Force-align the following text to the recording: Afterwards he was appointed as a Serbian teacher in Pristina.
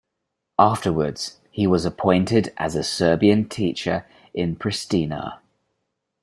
Afterwards 0.57 1.37
he 1.51 1.67
was 1.67 1.85
appointed 1.85 2.51
as 2.57 2.75
a 2.75 2.83
Serbian 2.83 3.47
teacher 3.47 4.07
in 4.33 4.55
Pristina. 4.55 5.37